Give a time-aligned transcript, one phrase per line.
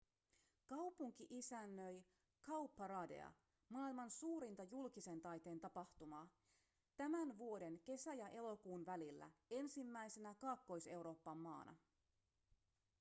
[0.65, 2.03] kaupunki isännöi
[2.45, 3.31] cowparadea
[3.69, 6.27] maailman suurinta julkisen taiteen tapahtumaa
[6.97, 11.75] tämän vuoden kesä- ja elokuun välillä ensimmäisenä kaakkois-euroopan maana